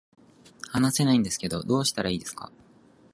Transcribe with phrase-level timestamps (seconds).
[0.69, 2.51] 話せないんですけど、どうしたらいいですか